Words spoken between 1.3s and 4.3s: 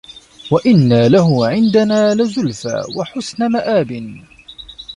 عِندَنا لَزُلفى وَحُسنَ مَآبٍ